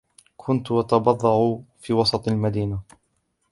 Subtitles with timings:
[0.37, 2.81] كنت أتبضع في وسط المدينة.